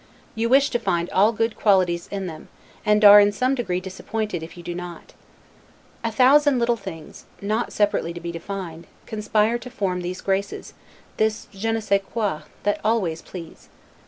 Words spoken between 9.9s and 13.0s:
these graces, this je ne sais quoi, that